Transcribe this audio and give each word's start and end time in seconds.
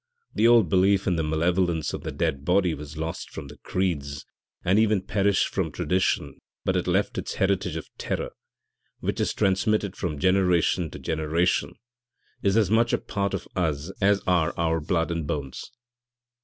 The 0.33 0.47
old 0.47 0.67
belief 0.67 1.05
in 1.05 1.15
the 1.15 1.21
malevolence 1.21 1.93
of 1.93 2.01
the 2.01 2.11
dead 2.11 2.43
body 2.43 2.73
was 2.73 2.97
lost 2.97 3.29
from 3.29 3.49
the 3.49 3.59
creeds 3.59 4.25
and 4.65 4.79
even 4.79 5.03
perished 5.05 5.47
from 5.49 5.71
tradition 5.71 6.39
but 6.65 6.75
it 6.75 6.87
left 6.87 7.19
its 7.19 7.35
heritage 7.35 7.75
of 7.75 7.87
terror, 7.99 8.31
which 8.99 9.21
is 9.21 9.31
transmitted 9.31 9.95
from 9.95 10.17
generation 10.17 10.89
to 10.89 10.97
generation 10.97 11.75
is 12.41 12.57
as 12.57 12.71
much 12.71 12.93
a 12.93 12.97
part 12.97 13.35
of 13.35 13.47
us 13.55 13.91
as 14.01 14.23
are 14.25 14.57
our 14.57 14.79
blood 14.81 15.11
and 15.11 15.27
bones.' 15.27 15.69